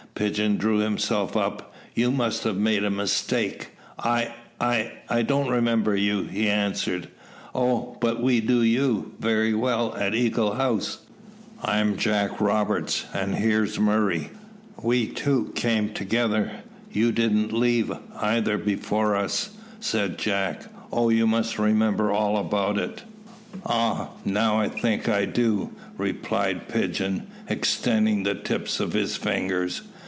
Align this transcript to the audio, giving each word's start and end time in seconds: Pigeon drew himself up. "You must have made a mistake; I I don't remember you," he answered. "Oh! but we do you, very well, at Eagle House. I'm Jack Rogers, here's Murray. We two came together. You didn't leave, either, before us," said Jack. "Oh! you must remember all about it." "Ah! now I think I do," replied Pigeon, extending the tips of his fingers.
Pigeon 0.13 0.57
drew 0.57 0.77
himself 0.79 1.35
up. 1.35 1.73
"You 1.95 2.11
must 2.11 2.43
have 2.43 2.57
made 2.57 2.83
a 2.83 2.91
mistake; 2.91 3.69
I 3.97 4.35
I 4.59 5.21
don't 5.23 5.49
remember 5.49 5.95
you," 5.95 6.21
he 6.23 6.47
answered. 6.47 7.07
"Oh! 7.55 7.97
but 8.01 8.21
we 8.21 8.39
do 8.39 8.61
you, 8.61 9.13
very 9.19 9.55
well, 9.55 9.95
at 9.95 10.13
Eagle 10.13 10.53
House. 10.55 10.99
I'm 11.63 11.97
Jack 11.97 12.39
Rogers, 12.39 13.05
here's 13.13 13.79
Murray. 13.79 14.29
We 14.83 15.07
two 15.07 15.53
came 15.55 15.91
together. 15.91 16.51
You 16.91 17.11
didn't 17.11 17.51
leave, 17.51 17.91
either, 18.21 18.59
before 18.59 19.15
us," 19.15 19.51
said 19.79 20.19
Jack. 20.19 20.65
"Oh! 20.91 21.09
you 21.09 21.25
must 21.25 21.57
remember 21.57 22.11
all 22.11 22.37
about 22.37 22.77
it." 22.77 23.01
"Ah! 23.65 24.09
now 24.23 24.59
I 24.59 24.69
think 24.69 25.09
I 25.09 25.25
do," 25.25 25.71
replied 25.97 26.67
Pigeon, 26.67 27.25
extending 27.47 28.21
the 28.21 28.35
tips 28.35 28.79
of 28.79 28.93
his 28.93 29.17
fingers. 29.17 29.81